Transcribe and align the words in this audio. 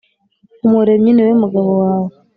Umuremyi 0.65 1.11
ni 1.13 1.23
we 1.27 1.33
mugabo 1.41 1.69
wawe 1.81 2.09